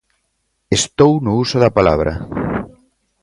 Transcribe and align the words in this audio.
¡Estou 0.77 1.13
no 1.25 1.31
uso 1.43 1.57
da 1.63 1.75
palabra! 1.77 2.13